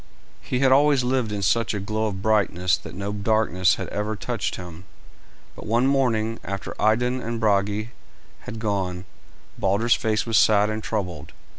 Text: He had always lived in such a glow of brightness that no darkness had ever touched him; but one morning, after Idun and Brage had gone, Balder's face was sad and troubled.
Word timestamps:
He 0.41 0.61
had 0.61 0.71
always 0.71 1.03
lived 1.03 1.31
in 1.31 1.43
such 1.43 1.75
a 1.75 1.79
glow 1.79 2.07
of 2.07 2.23
brightness 2.23 2.75
that 2.75 2.95
no 2.95 3.11
darkness 3.13 3.75
had 3.75 3.87
ever 3.89 4.15
touched 4.15 4.55
him; 4.55 4.85
but 5.55 5.67
one 5.67 5.85
morning, 5.85 6.39
after 6.43 6.73
Idun 6.81 7.21
and 7.21 7.39
Brage 7.39 7.89
had 8.39 8.57
gone, 8.57 9.05
Balder's 9.59 9.93
face 9.93 10.25
was 10.25 10.37
sad 10.39 10.71
and 10.71 10.81
troubled. 10.81 11.33